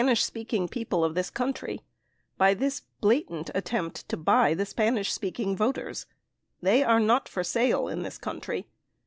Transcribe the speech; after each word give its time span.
381 0.01 0.15
speaking 0.15 0.67
people 0.67 1.03
of 1.05 1.13
this 1.13 1.29
country 1.29 1.79
by 2.35 2.55
this 2.55 2.81
blatant 3.01 3.51
attempt 3.53 4.09
to 4.09 4.17
buy 4.17 4.55
the 4.55 4.65
Spanish 4.65 5.13
speaking 5.13 5.55
voters. 5.55 6.07
They 6.59 6.83
are 6.83 6.99
not 6.99 7.29
for 7.29 7.43
sale 7.43 7.87
in 7.87 8.01
this 8.01 8.17
country. 8.17 8.65